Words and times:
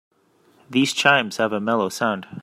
These 0.67 0.93
chimes 0.93 1.37
have 1.37 1.53
a 1.53 1.59
mellow 1.59 1.87
sound. 1.89 2.25